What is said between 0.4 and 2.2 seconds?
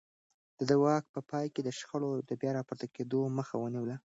ده د واک په پای کې د شخړو